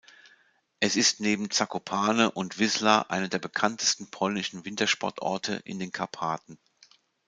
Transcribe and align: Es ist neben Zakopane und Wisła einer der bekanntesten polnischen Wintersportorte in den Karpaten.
Es 0.79 0.95
ist 0.95 1.19
neben 1.19 1.51
Zakopane 1.51 2.31
und 2.31 2.57
Wisła 2.57 3.01
einer 3.09 3.27
der 3.27 3.37
bekanntesten 3.37 4.09
polnischen 4.09 4.65
Wintersportorte 4.65 5.61
in 5.63 5.77
den 5.77 5.91
Karpaten. 5.91 6.57